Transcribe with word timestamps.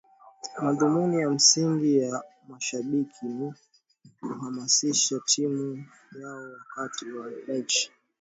madhumuni 0.61 1.19
ya 1.21 1.29
msingi 1.29 1.97
ya 1.97 2.23
mashabiki 2.47 3.25
ni 3.25 3.53
kuhamasisha 4.19 5.19
timu 5.25 5.85
yao 6.21 6.41
wakati 6.51 7.11
wa 7.11 7.31
mechi 7.47 7.91